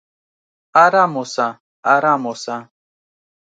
[0.83, 1.47] "ارام اوسه!
[1.93, 2.55] ارام اوسه!"